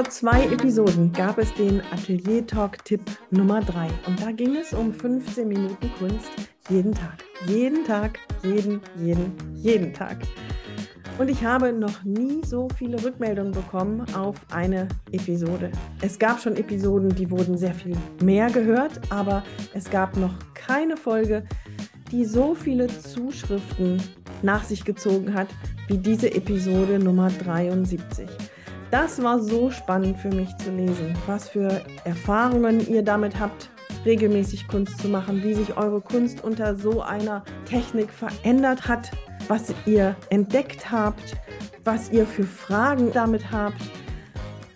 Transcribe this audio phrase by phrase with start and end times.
[0.00, 4.72] vor zwei Episoden gab es den Atelier Talk Tipp Nummer 3 und da ging es
[4.72, 6.30] um 15 Minuten Kunst
[6.70, 7.22] jeden Tag.
[7.46, 10.16] Jeden Tag, jeden, jeden, jeden Tag.
[11.18, 15.70] Und ich habe noch nie so viele Rückmeldungen bekommen auf eine Episode.
[16.00, 19.44] Es gab schon Episoden, die wurden sehr viel mehr gehört, aber
[19.74, 21.44] es gab noch keine Folge,
[22.10, 24.02] die so viele Zuschriften
[24.40, 25.48] nach sich gezogen hat
[25.88, 28.26] wie diese Episode Nummer 73.
[28.90, 33.70] Das war so spannend für mich zu lesen, was für Erfahrungen ihr damit habt,
[34.04, 39.12] regelmäßig Kunst zu machen, wie sich eure Kunst unter so einer Technik verändert hat,
[39.46, 41.36] was ihr entdeckt habt,
[41.84, 43.80] was ihr für Fragen damit habt.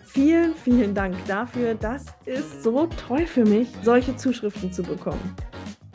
[0.05, 1.75] Vielen, vielen Dank dafür.
[1.75, 5.35] Das ist so toll für mich, solche Zuschriften zu bekommen.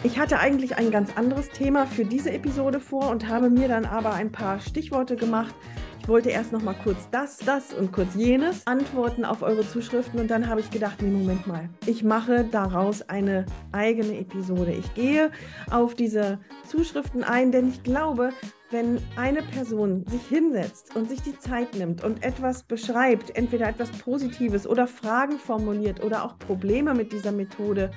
[0.02, 3.86] Ich hatte eigentlich ein ganz anderes Thema für diese Episode vor und habe mir dann
[3.86, 5.54] aber ein paar Stichworte gemacht,
[6.00, 10.18] ich wollte erst noch mal kurz das, das und kurz jenes antworten auf eure Zuschriften
[10.18, 11.68] und dann habe ich gedacht, nee, Moment mal.
[11.86, 14.72] Ich mache daraus eine eigene Episode.
[14.72, 15.30] Ich gehe
[15.70, 18.30] auf diese Zuschriften ein, denn ich glaube,
[18.70, 23.90] wenn eine Person sich hinsetzt und sich die Zeit nimmt und etwas beschreibt, entweder etwas
[23.90, 27.90] Positives oder Fragen formuliert oder auch Probleme mit dieser Methode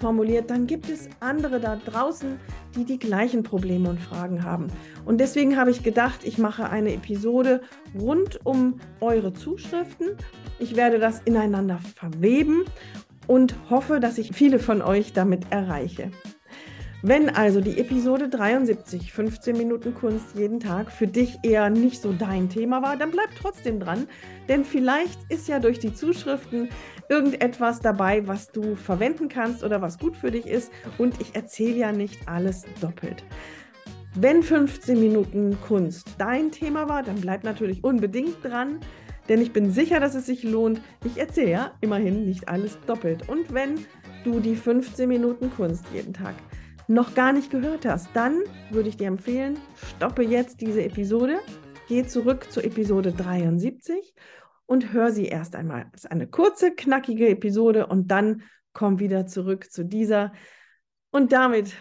[0.00, 2.40] formuliert, dann gibt es andere da draußen,
[2.74, 4.68] die die gleichen Probleme und Fragen haben.
[5.04, 7.60] Und deswegen habe ich gedacht, ich mache eine Episode
[7.98, 10.16] rund um eure Zuschriften.
[10.58, 12.64] Ich werde das ineinander verweben
[13.26, 16.10] und hoffe, dass ich viele von euch damit erreiche.
[17.02, 22.12] Wenn also die Episode 73, 15 Minuten Kunst jeden Tag, für dich eher nicht so
[22.12, 24.06] dein Thema war, dann bleib trotzdem dran,
[24.50, 26.68] denn vielleicht ist ja durch die Zuschriften
[27.08, 31.76] irgendetwas dabei, was du verwenden kannst oder was gut für dich ist und ich erzähle
[31.76, 33.24] ja nicht alles doppelt.
[34.14, 38.78] Wenn 15 Minuten Kunst dein Thema war, dann bleib natürlich unbedingt dran,
[39.30, 40.82] denn ich bin sicher, dass es sich lohnt.
[41.06, 43.26] Ich erzähle ja immerhin nicht alles doppelt.
[43.28, 43.86] Und wenn
[44.24, 46.34] du die 15 Minuten Kunst jeden Tag
[46.90, 49.58] noch gar nicht gehört hast, dann würde ich dir empfehlen,
[49.96, 51.38] stoppe jetzt diese Episode,
[51.88, 54.12] geh zurück zur Episode 73
[54.66, 55.86] und hör sie erst einmal.
[55.94, 58.42] Es ist eine kurze, knackige Episode und dann
[58.72, 60.32] komm wieder zurück zu dieser.
[61.12, 61.74] Und damit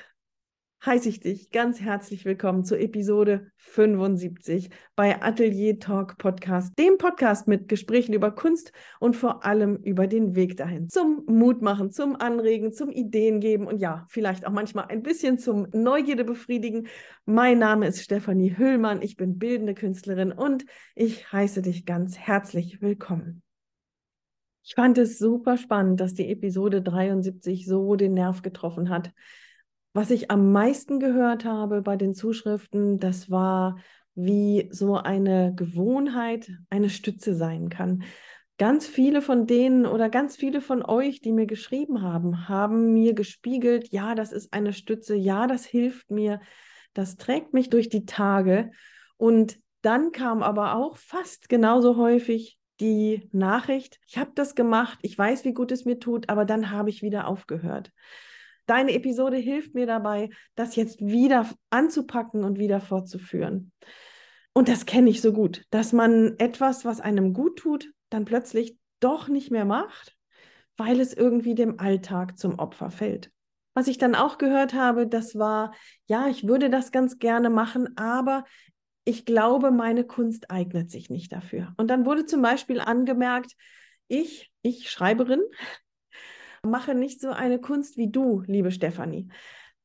[0.85, 7.49] heiße ich dich ganz herzlich willkommen zur Episode 75 bei Atelier Talk Podcast, dem Podcast
[7.49, 10.87] mit Gesprächen über Kunst und vor allem über den Weg dahin.
[10.87, 15.37] Zum Mut machen, zum Anregen, zum Ideen geben und ja, vielleicht auch manchmal ein bisschen
[15.37, 16.87] zum Neugierde befriedigen.
[17.25, 22.81] Mein Name ist Stefanie Hüllmann, ich bin bildende Künstlerin und ich heiße dich ganz herzlich
[22.81, 23.43] willkommen.
[24.63, 29.11] Ich fand es super spannend, dass die Episode 73 so den Nerv getroffen hat
[29.93, 33.77] was ich am meisten gehört habe bei den Zuschriften, das war,
[34.15, 38.03] wie so eine Gewohnheit eine Stütze sein kann.
[38.57, 43.13] Ganz viele von denen oder ganz viele von euch, die mir geschrieben haben, haben mir
[43.13, 46.41] gespiegelt, ja, das ist eine Stütze, ja, das hilft mir,
[46.93, 48.71] das trägt mich durch die Tage.
[49.15, 55.17] Und dann kam aber auch fast genauso häufig die Nachricht, ich habe das gemacht, ich
[55.17, 57.91] weiß, wie gut es mir tut, aber dann habe ich wieder aufgehört.
[58.69, 63.71] Deine Episode hilft mir dabei, das jetzt wieder anzupacken und wieder fortzuführen.
[64.53, 68.77] Und das kenne ich so gut, dass man etwas, was einem gut tut, dann plötzlich
[68.99, 70.15] doch nicht mehr macht,
[70.77, 73.31] weil es irgendwie dem Alltag zum Opfer fällt.
[73.73, 75.73] Was ich dann auch gehört habe, das war,
[76.05, 78.45] ja, ich würde das ganz gerne machen, aber
[79.03, 81.73] ich glaube, meine Kunst eignet sich nicht dafür.
[81.77, 83.53] Und dann wurde zum Beispiel angemerkt,
[84.07, 85.41] ich, ich Schreiberin,
[86.63, 89.29] Mache nicht so eine Kunst wie du, liebe Stefanie.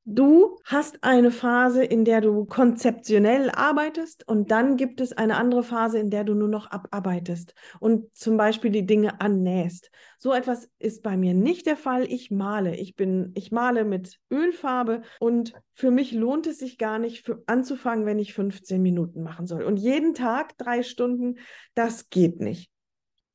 [0.07, 5.63] Du hast eine Phase, in der du konzeptionell arbeitest und dann gibt es eine andere
[5.63, 9.91] Phase, in der du nur noch abarbeitest und zum Beispiel die Dinge annähst.
[10.19, 12.05] So etwas ist bei mir nicht der Fall.
[12.05, 12.77] Ich male.
[12.77, 17.43] Ich bin, ich male mit Ölfarbe und für mich lohnt es sich gar nicht für,
[17.47, 19.63] anzufangen, wenn ich 15 Minuten machen soll.
[19.63, 21.39] Und jeden Tag drei Stunden,
[21.75, 22.71] das geht nicht.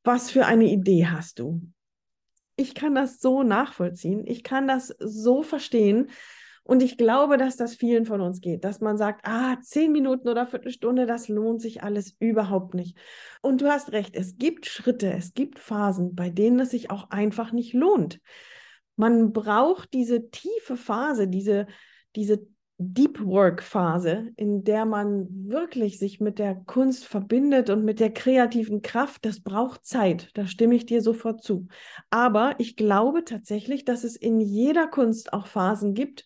[0.03, 1.61] Was für eine Idee hast du?
[2.59, 4.23] Ich kann das so nachvollziehen.
[4.27, 6.09] Ich kann das so verstehen.
[6.63, 10.27] Und ich glaube, dass das vielen von uns geht, dass man sagt, ah, zehn Minuten
[10.27, 12.95] oder Viertelstunde, das lohnt sich alles überhaupt nicht.
[13.41, 17.09] Und du hast recht, es gibt Schritte, es gibt Phasen, bei denen es sich auch
[17.09, 18.19] einfach nicht lohnt.
[18.97, 21.65] Man braucht diese tiefe Phase, diese,
[22.15, 22.45] diese
[22.81, 28.13] Deep Work Phase, in der man wirklich sich mit der Kunst verbindet und mit der
[28.13, 30.29] kreativen Kraft, das braucht Zeit.
[30.33, 31.67] Da stimme ich dir sofort zu.
[32.09, 36.25] Aber ich glaube tatsächlich, dass es in jeder Kunst auch Phasen gibt,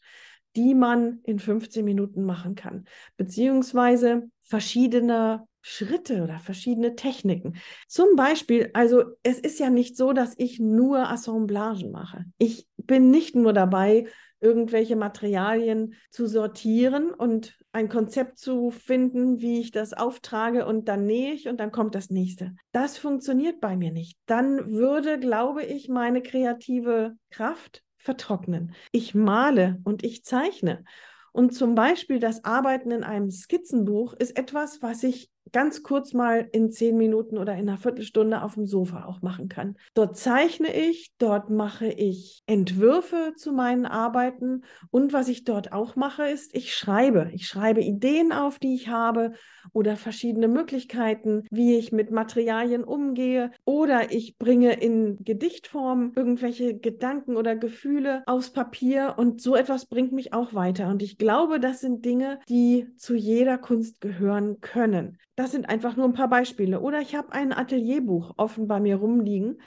[0.56, 2.86] die man in 15 Minuten machen kann,
[3.18, 7.56] beziehungsweise verschiedene Schritte oder verschiedene Techniken.
[7.88, 12.26] Zum Beispiel, also es ist ja nicht so, dass ich nur Assemblagen mache.
[12.38, 14.06] Ich bin nicht nur dabei,
[14.44, 21.06] irgendwelche Materialien zu sortieren und ein Konzept zu finden, wie ich das auftrage und dann
[21.06, 22.54] nähe ich und dann kommt das nächste.
[22.72, 24.18] Das funktioniert bei mir nicht.
[24.26, 28.74] Dann würde, glaube ich, meine kreative Kraft vertrocknen.
[28.92, 30.84] Ich male und ich zeichne.
[31.32, 36.50] Und zum Beispiel das Arbeiten in einem Skizzenbuch ist etwas, was ich ganz kurz mal
[36.52, 39.76] in zehn Minuten oder in einer Viertelstunde auf dem Sofa auch machen kann.
[39.94, 45.96] Dort zeichne ich, dort mache ich Entwürfe zu meinen Arbeiten und was ich dort auch
[45.96, 47.30] mache, ist, ich schreibe.
[47.34, 49.34] Ich schreibe Ideen auf, die ich habe
[49.72, 57.38] oder verschiedene Möglichkeiten, wie ich mit Materialien umgehe oder ich bringe in Gedichtform irgendwelche Gedanken
[57.38, 60.88] oder Gefühle aufs Papier und so etwas bringt mich auch weiter.
[60.90, 65.20] Und ich glaube, das sind Dinge, die zu jeder Kunst gehören können.
[65.36, 66.80] Das sind einfach nur ein paar Beispiele.
[66.82, 69.60] Oder ich habe ein Atelierbuch offen bei mir rumliegen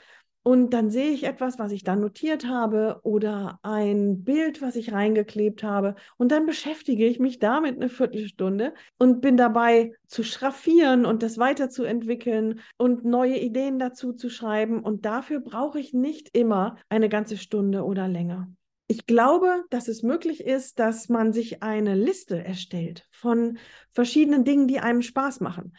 [0.47, 4.93] und dann sehe ich etwas, was ich da notiert habe oder ein Bild, was ich
[4.93, 5.95] reingeklebt habe.
[6.15, 11.37] Und dann beschäftige ich mich damit eine Viertelstunde und bin dabei zu schraffieren und das
[11.37, 14.81] weiterzuentwickeln und neue Ideen dazu zu schreiben.
[14.83, 18.47] Und dafür brauche ich nicht immer eine ganze Stunde oder länger.
[18.87, 23.57] Ich glaube, dass es möglich ist, dass man sich eine Liste erstellt von
[23.91, 25.73] verschiedenen Dingen, die einem Spaß machen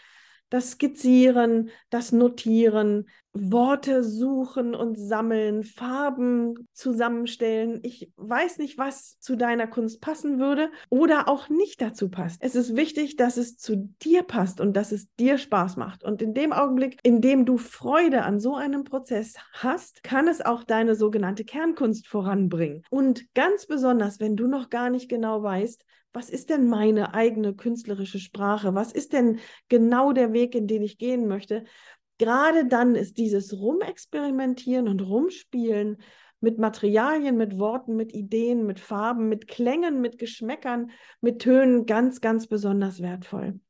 [0.51, 7.81] das Skizzieren, das Notieren, Worte suchen und sammeln, Farben zusammenstellen.
[7.83, 12.43] Ich weiß nicht, was zu deiner Kunst passen würde oder auch nicht dazu passt.
[12.43, 16.05] Es ist wichtig, dass es zu dir passt und dass es dir Spaß macht.
[16.05, 20.41] Und in dem Augenblick, in dem du Freude an so einem Prozess hast, kann es
[20.41, 22.83] auch deine sogenannte Kernkunst voranbringen.
[22.91, 27.55] Und ganz besonders, wenn du noch gar nicht genau weißt, was ist denn meine eigene
[27.55, 28.75] künstlerische Sprache?
[28.75, 29.39] Was ist denn
[29.69, 31.65] genau der Weg, in den ich gehen möchte?
[32.19, 35.99] Gerade dann ist dieses Rumexperimentieren und Rumspielen
[36.41, 40.91] mit Materialien, mit Worten, mit Ideen, mit Farben, mit Klängen, mit Geschmäckern,
[41.21, 43.61] mit Tönen ganz, ganz besonders wertvoll.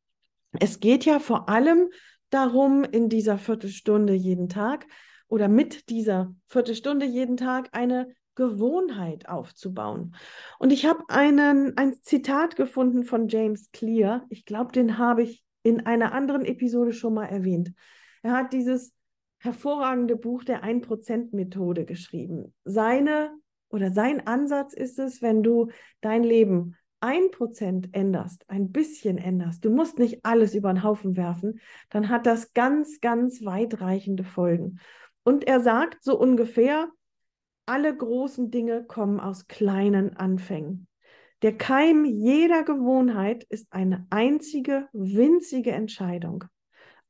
[0.59, 1.89] Es geht ja vor allem
[2.31, 4.87] darum, in dieser Viertelstunde jeden Tag
[5.29, 10.15] oder mit dieser Viertelstunde jeden Tag eine Gewohnheit aufzubauen.
[10.61, 14.25] Und ich habe einen, ein Zitat gefunden von James Clear.
[14.31, 17.73] Ich glaube, den habe ich in einer anderen Episode schon mal erwähnt.
[18.23, 18.95] Er hat dieses
[19.39, 22.55] hervorragende Buch der 1%-Methode geschrieben.
[22.65, 23.33] Seine
[23.71, 25.71] oder sein Ansatz ist es, wenn du
[26.01, 31.17] dein Leben ein Prozent änderst, ein bisschen änderst, du musst nicht alles über den Haufen
[31.17, 34.79] werfen, dann hat das ganz, ganz weitreichende Folgen.
[35.25, 36.89] Und er sagt so ungefähr,
[37.69, 40.89] alle großen Dinge kommen aus kleinen Anfängen.
[41.43, 46.45] Der Keim jeder Gewohnheit ist eine einzige, winzige Entscheidung.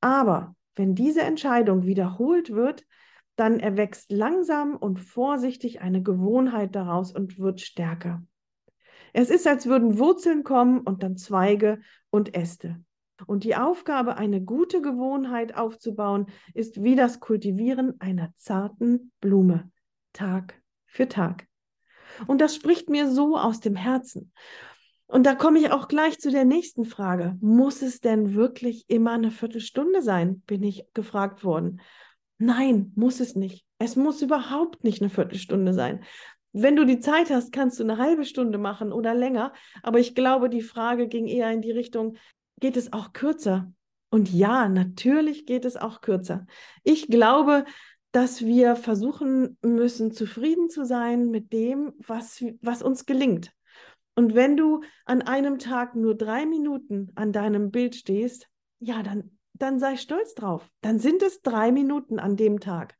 [0.00, 2.84] Aber wenn diese Entscheidung wiederholt wird,
[3.36, 8.22] dann erwächst langsam und vorsichtig eine Gewohnheit daraus und wird stärker.
[9.12, 12.80] Es ist, als würden Wurzeln kommen und dann Zweige und Äste.
[13.26, 19.70] Und die Aufgabe, eine gute Gewohnheit aufzubauen, ist wie das Kultivieren einer zarten Blume.
[20.12, 21.46] Tag für Tag.
[22.26, 24.32] Und das spricht mir so aus dem Herzen.
[25.06, 27.36] Und da komme ich auch gleich zu der nächsten Frage.
[27.40, 30.42] Muss es denn wirklich immer eine Viertelstunde sein?
[30.46, 31.80] Bin ich gefragt worden.
[32.38, 33.64] Nein, muss es nicht.
[33.78, 36.04] Es muss überhaupt nicht eine Viertelstunde sein.
[36.52, 39.52] Wenn du die Zeit hast, kannst du eine halbe Stunde machen oder länger.
[39.82, 42.16] Aber ich glaube, die Frage ging eher in die Richtung,
[42.60, 43.72] geht es auch kürzer?
[44.10, 46.46] Und ja, natürlich geht es auch kürzer.
[46.82, 47.64] Ich glaube,
[48.12, 53.52] dass wir versuchen müssen, zufrieden zu sein mit dem, was, was uns gelingt.
[54.14, 58.48] Und wenn du an einem Tag nur drei Minuten an deinem Bild stehst,
[58.80, 60.68] ja, dann, dann sei stolz drauf.
[60.80, 62.96] Dann sind es drei Minuten an dem Tag.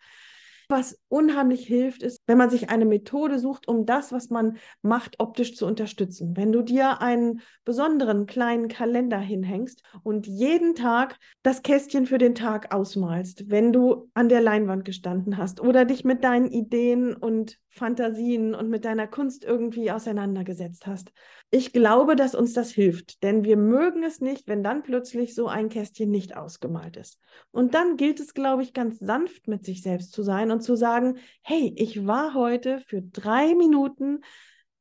[0.69, 5.17] Was unheimlich hilft, ist, wenn man sich eine Methode sucht, um das, was man macht,
[5.19, 6.37] optisch zu unterstützen.
[6.37, 12.37] Wenn du dir einen besonderen kleinen Kalender hinhängst und jeden Tag das Kästchen für den
[12.37, 17.59] Tag ausmalst, wenn du an der Leinwand gestanden hast oder dich mit deinen Ideen und
[17.71, 21.13] Fantasien und mit deiner Kunst irgendwie auseinandergesetzt hast.
[21.51, 25.47] Ich glaube, dass uns das hilft, denn wir mögen es nicht, wenn dann plötzlich so
[25.47, 27.19] ein Kästchen nicht ausgemalt ist.
[27.53, 30.77] Und dann gilt es, glaube ich, ganz sanft mit sich selbst zu sein und zu
[30.77, 34.21] sagen, hey, ich war heute für drei Minuten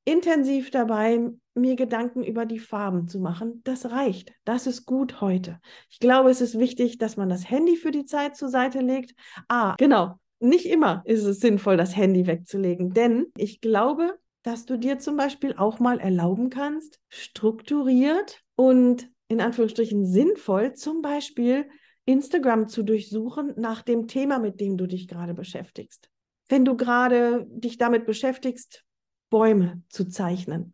[0.05, 1.19] intensiv dabei,
[1.53, 3.61] mir Gedanken über die Farben zu machen.
[3.63, 4.33] Das reicht.
[4.45, 5.59] Das ist gut heute.
[5.89, 9.13] Ich glaube, es ist wichtig, dass man das Handy für die Zeit zur Seite legt.
[9.47, 14.77] Ah, genau nicht immer ist es sinnvoll, das Handy wegzulegen, denn ich glaube, dass du
[14.77, 21.67] dir zum Beispiel auch mal erlauben kannst, strukturiert und in Anführungsstrichen sinnvoll, zum Beispiel
[22.05, 26.09] Instagram zu durchsuchen nach dem Thema, mit dem du dich gerade beschäftigst.
[26.49, 28.83] Wenn du gerade dich damit beschäftigst,
[29.29, 30.73] Bäume zu zeichnen,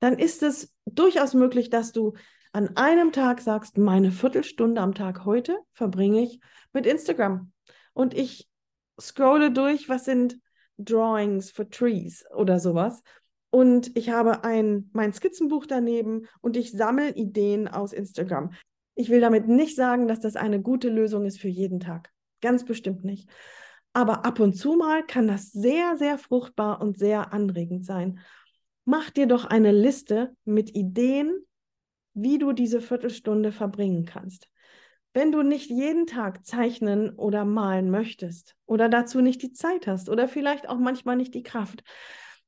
[0.00, 2.14] dann ist es durchaus möglich, dass du
[2.52, 6.40] an einem Tag sagst, meine Viertelstunde am Tag heute verbringe ich
[6.72, 7.52] mit Instagram.
[7.92, 8.48] Und ich
[8.98, 10.38] scrolle durch, was sind
[10.78, 13.02] Drawings for Trees oder sowas.
[13.50, 18.52] Und ich habe ein, mein Skizzenbuch daneben und ich sammle Ideen aus Instagram.
[18.94, 22.10] Ich will damit nicht sagen, dass das eine gute Lösung ist für jeden Tag.
[22.40, 23.28] Ganz bestimmt nicht.
[23.96, 28.18] Aber ab und zu mal kann das sehr, sehr fruchtbar und sehr anregend sein.
[28.84, 31.46] Mach dir doch eine Liste mit Ideen,
[32.12, 34.50] wie du diese Viertelstunde verbringen kannst.
[35.14, 40.10] Wenn du nicht jeden Tag zeichnen oder malen möchtest oder dazu nicht die Zeit hast
[40.10, 41.82] oder vielleicht auch manchmal nicht die Kraft,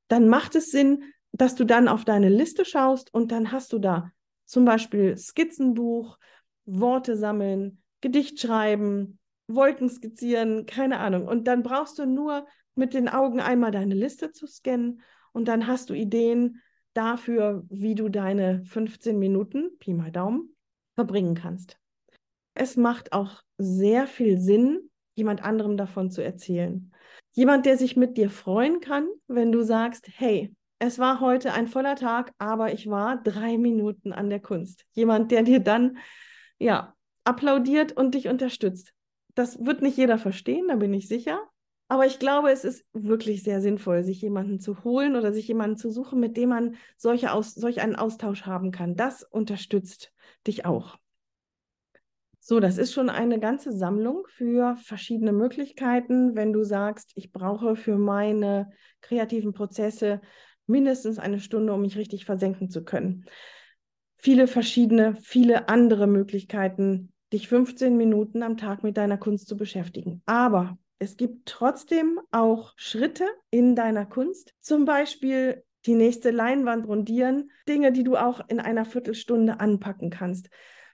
[0.09, 1.03] dann macht es Sinn,
[1.33, 4.13] dass du dann auf deine Liste schaust und dann hast du da
[4.45, 6.19] zum Beispiel Skizzenbuch,
[6.67, 11.27] Worte sammeln, Gedicht schreiben, Wolken skizzieren, keine Ahnung.
[11.27, 15.03] Und dann brauchst du nur mit den Augen einmal deine Liste zu scannen
[15.33, 16.61] und dann hast du Ideen
[16.95, 20.55] dafür, wie du deine 15 Minuten, Pi mal Daumen,
[20.95, 21.79] verbringen kannst.
[22.55, 26.93] Es macht auch sehr viel Sinn, jemand anderem davon zu erzählen.
[27.33, 31.69] Jemand, der sich mit dir freuen kann, wenn du sagst, hey, es war heute ein
[31.69, 34.85] voller Tag, aber ich war drei Minuten an der Kunst.
[34.93, 35.99] Jemand, der dir dann
[36.59, 38.93] ja, applaudiert und dich unterstützt.
[39.39, 41.41] Das wird nicht jeder verstehen, da bin ich sicher.
[41.87, 45.77] Aber ich glaube, es ist wirklich sehr sinnvoll, sich jemanden zu holen oder sich jemanden
[45.77, 48.97] zu suchen, mit dem man solche Aus solch einen Austausch haben kann.
[48.97, 50.13] Das unterstützt
[50.47, 50.99] dich auch.
[52.41, 56.35] So, das ist schon eine ganze Sammlung für verschiedene Möglichkeiten.
[56.35, 60.21] Wenn du sagst, ich brauche für meine kreativen Prozesse
[60.67, 63.25] mindestens eine Stunde, um mich richtig versenken zu können
[64.19, 70.23] viele verschiedene, viele andere Möglichkeiten, dich 15 Minuten am Tag mit deiner Kunst zu beschäftigen.
[70.27, 77.51] Aber es gibt trotzdem auch Schritte in deiner Kunst, zum Beispiel die nächste Leinwand rundieren,
[77.69, 80.51] Dinge, die du auch in einer Viertelstunde anpacken kannst.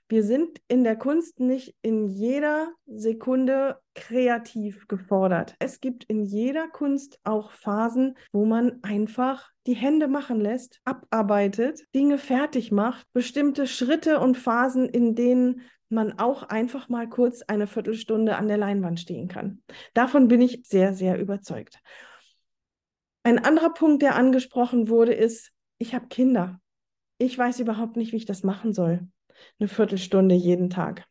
[0.08, 5.54] Wir sind in der Kunst nicht in jeder Sekunde kreativ gefordert.
[5.58, 11.86] Es gibt in jeder Kunst auch Phasen, wo man einfach die Hände machen lässt, abarbeitet,
[11.94, 15.62] Dinge fertig macht, bestimmte Schritte und Phasen, in denen
[15.94, 19.62] man auch einfach mal kurz eine Viertelstunde an der Leinwand stehen kann.
[19.94, 21.80] Davon bin ich sehr, sehr überzeugt.
[23.22, 26.60] Ein anderer Punkt, der angesprochen wurde, ist, ich habe Kinder.
[27.18, 29.08] Ich weiß überhaupt nicht, wie ich das machen soll
[29.58, 31.06] eine Viertelstunde jeden Tag.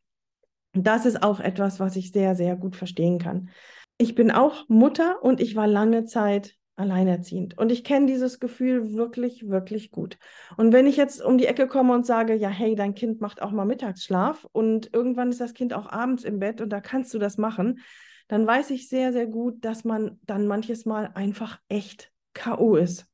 [0.73, 3.49] Das ist auch etwas, was ich sehr, sehr gut verstehen kann.
[3.97, 7.57] Ich bin auch Mutter und ich war lange Zeit alleinerziehend.
[7.57, 10.17] Und ich kenne dieses Gefühl wirklich, wirklich gut.
[10.57, 13.41] Und wenn ich jetzt um die Ecke komme und sage, ja, hey, dein Kind macht
[13.41, 17.13] auch mal Mittagsschlaf und irgendwann ist das Kind auch abends im Bett und da kannst
[17.13, 17.79] du das machen,
[18.27, 23.05] dann weiß ich sehr, sehr gut, dass man dann manches Mal einfach echt KO ist.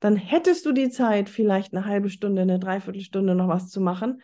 [0.00, 4.22] Dann hättest du die Zeit, vielleicht eine halbe Stunde, eine Dreiviertelstunde noch was zu machen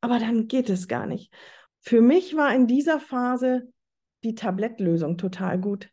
[0.00, 1.32] aber dann geht es gar nicht.
[1.80, 3.72] Für mich war in dieser Phase
[4.24, 5.90] die Tablettlösung total gut.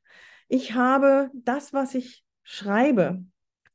[0.47, 3.23] Ich habe das, was ich schreibe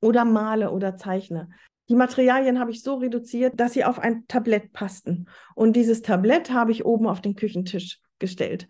[0.00, 1.48] oder male oder zeichne,
[1.90, 5.26] die Materialien habe ich so reduziert, dass sie auf ein Tablett passten.
[5.56, 8.68] Und dieses Tablett habe ich oben auf den Küchentisch gestellt.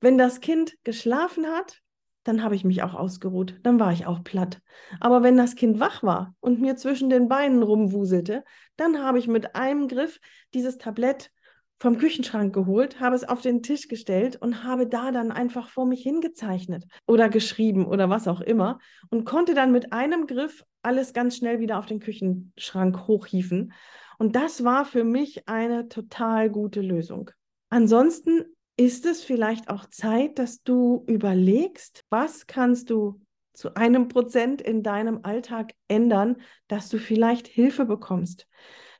[0.00, 1.80] Wenn das Kind geschlafen hat,
[2.24, 4.60] dann habe ich mich auch ausgeruht, dann war ich auch platt.
[5.00, 8.44] Aber wenn das Kind wach war und mir zwischen den Beinen rumwuselte,
[8.76, 10.20] dann habe ich mit einem Griff
[10.52, 11.30] dieses Tablett
[11.80, 15.86] vom Küchenschrank geholt, habe es auf den Tisch gestellt und habe da dann einfach vor
[15.86, 18.78] mich hingezeichnet oder geschrieben oder was auch immer
[19.10, 23.72] und konnte dann mit einem Griff alles ganz schnell wieder auf den Küchenschrank hochhieven.
[24.18, 27.30] Und das war für mich eine total gute Lösung.
[27.70, 28.44] Ansonsten
[28.76, 33.20] ist es vielleicht auch Zeit, dass du überlegst, was kannst du
[33.52, 36.36] zu einem Prozent in deinem Alltag ändern,
[36.68, 38.46] dass du vielleicht Hilfe bekommst,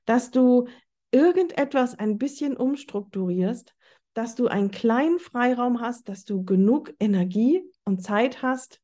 [0.04, 0.66] dass du
[1.10, 3.74] irgendetwas ein bisschen umstrukturierst,
[4.14, 8.80] dass du einen kleinen Freiraum hast, dass du genug Energie und Zeit hast,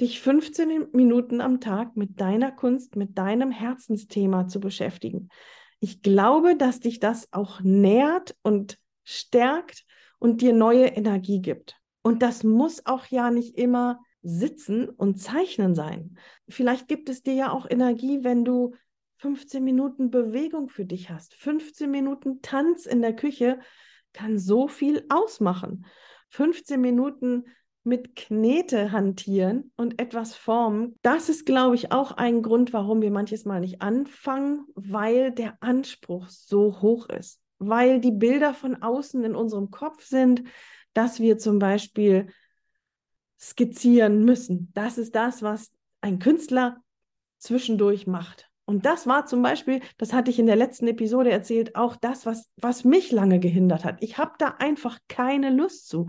[0.00, 5.28] dich 15 Minuten am Tag mit deiner Kunst, mit deinem Herzensthema zu beschäftigen.
[5.80, 9.84] Ich glaube, dass dich das auch nährt und stärkt
[10.18, 11.76] und dir neue Energie gibt.
[12.02, 16.16] Und das muss auch ja nicht immer sitzen und zeichnen sein.
[16.48, 18.74] Vielleicht gibt es dir ja auch Energie, wenn du
[19.24, 21.34] 15 Minuten Bewegung für dich hast.
[21.36, 23.58] 15 Minuten Tanz in der Küche
[24.12, 25.86] kann so viel ausmachen.
[26.28, 27.44] 15 Minuten
[27.84, 33.10] mit Knete hantieren und etwas formen, das ist, glaube ich, auch ein Grund, warum wir
[33.10, 39.24] manches Mal nicht anfangen, weil der Anspruch so hoch ist, weil die Bilder von außen
[39.24, 40.42] in unserem Kopf sind,
[40.92, 42.26] dass wir zum Beispiel
[43.40, 44.70] skizzieren müssen.
[44.74, 46.82] Das ist das, was ein Künstler
[47.38, 48.50] zwischendurch macht.
[48.66, 52.24] Und das war zum Beispiel, das hatte ich in der letzten Episode erzählt, auch das,
[52.24, 54.02] was, was mich lange gehindert hat.
[54.02, 56.08] Ich habe da einfach keine Lust zu.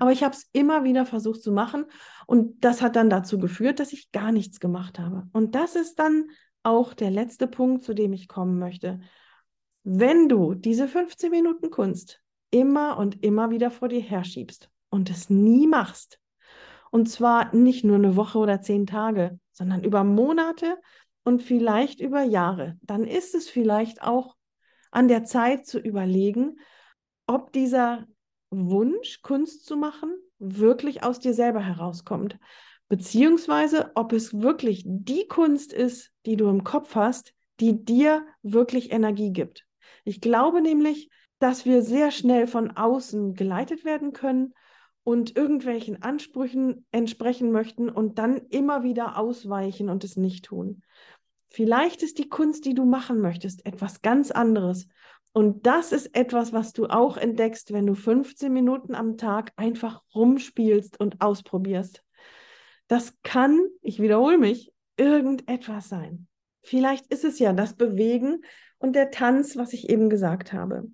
[0.00, 1.86] Aber ich habe es immer wieder versucht zu machen.
[2.26, 5.28] Und das hat dann dazu geführt, dass ich gar nichts gemacht habe.
[5.32, 6.26] Und das ist dann
[6.64, 9.00] auch der letzte Punkt, zu dem ich kommen möchte.
[9.84, 15.30] Wenn du diese 15 Minuten Kunst immer und immer wieder vor dir herschiebst und es
[15.30, 16.18] nie machst,
[16.90, 20.76] und zwar nicht nur eine Woche oder zehn Tage, sondern über Monate
[21.24, 24.36] und vielleicht über Jahre, dann ist es vielleicht auch
[24.90, 26.58] an der Zeit zu überlegen,
[27.26, 28.06] ob dieser
[28.50, 32.38] Wunsch, Kunst zu machen, wirklich aus dir selber herauskommt.
[32.88, 38.92] Beziehungsweise, ob es wirklich die Kunst ist, die du im Kopf hast, die dir wirklich
[38.92, 39.66] Energie gibt.
[40.04, 44.52] Ich glaube nämlich, dass wir sehr schnell von außen geleitet werden können
[45.04, 50.82] und irgendwelchen Ansprüchen entsprechen möchten und dann immer wieder ausweichen und es nicht tun.
[51.48, 54.88] Vielleicht ist die Kunst, die du machen möchtest, etwas ganz anderes.
[55.32, 60.02] Und das ist etwas, was du auch entdeckst, wenn du 15 Minuten am Tag einfach
[60.14, 62.02] rumspielst und ausprobierst.
[62.86, 66.26] Das kann, ich wiederhole mich, irgendetwas sein.
[66.62, 68.42] Vielleicht ist es ja das Bewegen
[68.78, 70.90] und der Tanz, was ich eben gesagt habe.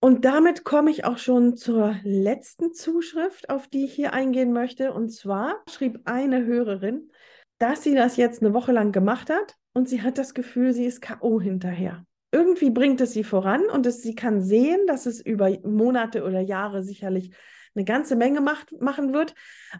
[0.00, 4.92] Und damit komme ich auch schon zur letzten Zuschrift, auf die ich hier eingehen möchte.
[4.92, 7.10] Und zwar schrieb eine Hörerin,
[7.58, 10.84] dass sie das jetzt eine Woche lang gemacht hat und sie hat das Gefühl, sie
[10.84, 12.04] ist KO hinterher.
[12.30, 16.40] Irgendwie bringt es sie voran und es, sie kann sehen, dass es über Monate oder
[16.40, 17.32] Jahre sicherlich
[17.74, 19.34] eine ganze Menge macht, machen wird,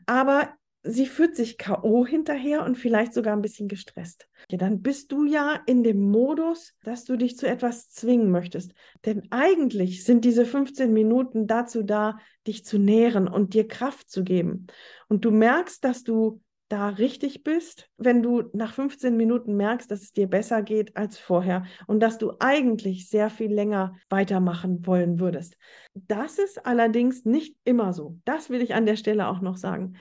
[0.06, 0.48] aber
[0.82, 4.28] sie fühlt sich KO hinterher und vielleicht sogar ein bisschen gestresst.
[4.50, 8.72] Ja, dann bist du ja in dem Modus, dass du dich zu etwas zwingen möchtest.
[9.04, 14.24] Denn eigentlich sind diese 15 Minuten dazu da, dich zu nähren und dir Kraft zu
[14.24, 14.66] geben.
[15.08, 20.02] Und du merkst, dass du da richtig bist, wenn du nach 15 Minuten merkst, dass
[20.02, 25.18] es dir besser geht als vorher und dass du eigentlich sehr viel länger weitermachen wollen
[25.18, 25.56] würdest.
[25.94, 28.18] Das ist allerdings nicht immer so.
[28.24, 29.96] Das will ich an der Stelle auch noch sagen.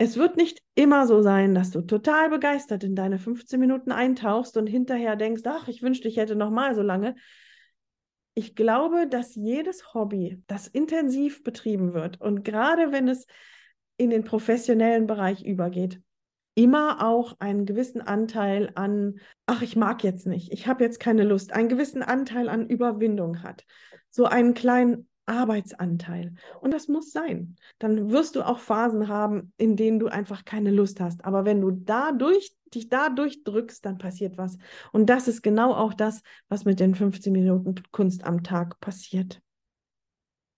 [0.00, 4.56] Es wird nicht immer so sein, dass du total begeistert in deine 15 Minuten eintauchst
[4.56, 7.16] und hinterher denkst, ach, ich wünschte, ich hätte noch mal so lange.
[8.34, 13.26] Ich glaube, dass jedes Hobby, das intensiv betrieben wird und gerade wenn es
[13.96, 16.00] in den professionellen Bereich übergeht,
[16.54, 21.24] immer auch einen gewissen Anteil an, ach, ich mag jetzt nicht, ich habe jetzt keine
[21.24, 23.64] Lust, einen gewissen Anteil an Überwindung hat.
[24.10, 26.34] So einen kleinen Arbeitsanteil.
[26.60, 27.56] Und das muss sein.
[27.78, 31.24] Dann wirst du auch Phasen haben, in denen du einfach keine Lust hast.
[31.24, 34.58] Aber wenn du dadurch, dich dadurch drückst, dann passiert was.
[34.92, 39.40] Und das ist genau auch das, was mit den 15 Minuten Kunst am Tag passiert.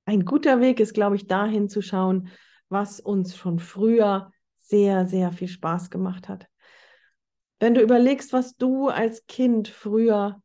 [0.06, 2.28] Ein guter Weg ist, glaube ich, dahin zu schauen,
[2.68, 6.46] was uns schon früher sehr, sehr viel Spaß gemacht hat.
[7.58, 10.40] Wenn du überlegst, was du als Kind früher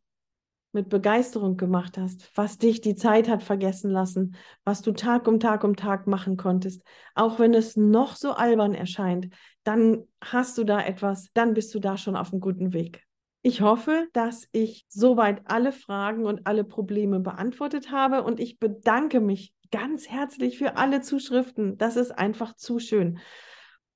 [0.76, 5.40] mit Begeisterung gemacht hast, was dich die Zeit hat vergessen lassen, was du Tag um
[5.40, 6.84] Tag um Tag machen konntest,
[7.16, 9.30] auch wenn es noch so albern erscheint,
[9.64, 13.04] dann hast du da etwas, dann bist du da schon auf einem guten Weg.
[13.42, 19.22] Ich hoffe, dass ich soweit alle Fragen und alle Probleme beantwortet habe und ich bedanke
[19.22, 21.78] mich ganz herzlich für alle Zuschriften.
[21.78, 23.20] Das ist einfach zu schön.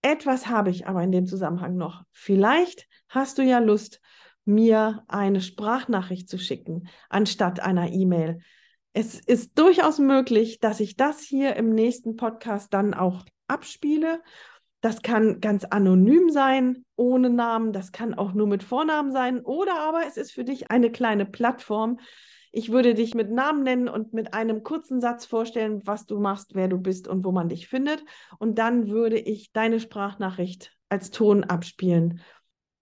[0.01, 2.03] Etwas habe ich aber in dem Zusammenhang noch.
[2.11, 3.99] Vielleicht hast du ja Lust,
[4.49, 8.41] mir eine Sprachnachricht zu schicken, anstatt einer E-Mail.
[8.93, 14.21] Es ist durchaus möglich, dass ich das hier im nächsten Podcast dann auch abspiele.
[14.81, 17.71] Das kann ganz anonym sein, ohne Namen.
[17.71, 19.41] Das kann auch nur mit Vornamen sein.
[19.41, 21.99] Oder aber es ist für dich eine kleine Plattform,
[22.51, 26.55] ich würde dich mit Namen nennen und mit einem kurzen Satz vorstellen, was du machst,
[26.55, 28.03] wer du bist und wo man dich findet.
[28.39, 32.21] Und dann würde ich deine Sprachnachricht als Ton abspielen.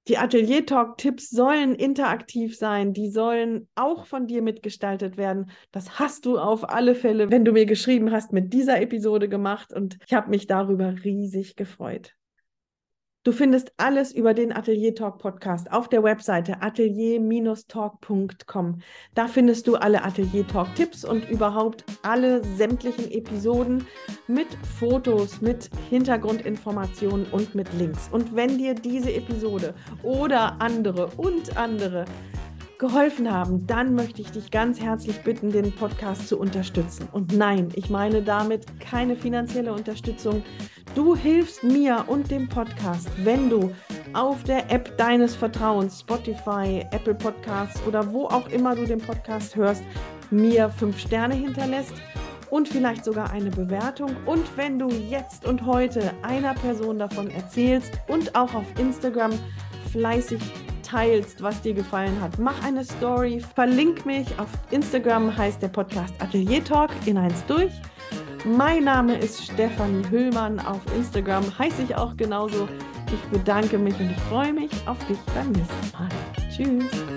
[0.07, 5.51] Die Atelier Talk Tipps sollen interaktiv sein, die sollen auch von dir mitgestaltet werden.
[5.71, 9.73] Das hast du auf alle Fälle, wenn du mir geschrieben hast, mit dieser Episode gemacht
[9.73, 12.13] und ich habe mich darüber riesig gefreut.
[13.27, 18.79] Du findest alles über den Atelier Talk Podcast auf der Webseite atelier-talk.com.
[19.15, 23.85] Da findest du alle Atelier Talk Tipps und überhaupt alle sämtlichen Episoden
[24.29, 24.47] mit
[24.79, 28.07] Fotos, mit Hintergrundinformationen und mit Links.
[28.13, 32.05] Und wenn dir diese Episode oder andere und andere
[32.79, 37.07] geholfen haben, dann möchte ich dich ganz herzlich bitten, den Podcast zu unterstützen.
[37.11, 40.43] Und nein, ich meine damit keine finanzielle Unterstützung.
[40.95, 43.73] Du hilfst mir und dem Podcast, wenn du
[44.13, 49.55] auf der App deines Vertrauens, Spotify, Apple Podcasts oder wo auch immer du den Podcast
[49.55, 49.83] hörst,
[50.29, 51.93] mir fünf Sterne hinterlässt
[52.49, 54.15] und vielleicht sogar eine Bewertung.
[54.25, 59.31] Und wenn du jetzt und heute einer Person davon erzählst und auch auf Instagram
[59.91, 60.41] fleißig
[60.87, 62.39] teilst, was dir gefallen hat.
[62.39, 64.27] Mach eine Story, verlink mich.
[64.39, 67.71] Auf Instagram heißt der Podcast Atelier Talk in eins durch.
[68.45, 70.59] Mein Name ist Stefanie Hüllmann.
[70.59, 72.67] Auf Instagram heiße ich auch genauso.
[73.11, 76.09] Ich bedanke mich und ich freue mich auf dich beim nächsten Mal.
[76.49, 77.16] Tschüss.